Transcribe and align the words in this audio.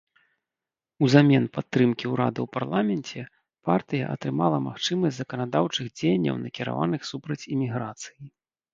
Узамен 1.07 1.45
падтрымкі 1.57 2.05
ўрада 2.13 2.39
ў 2.45 2.47
парламенце, 2.57 3.19
партыя 3.71 4.09
атрымала 4.17 4.57
магчымасць 4.69 5.17
заканадаўчых 5.23 5.85
дзеянняў 5.97 6.45
накіраваных 6.45 7.01
супраць 7.13 7.43
іміграцыі. 7.53 8.23